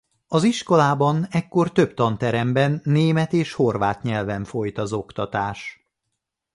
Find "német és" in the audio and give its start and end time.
2.83-3.53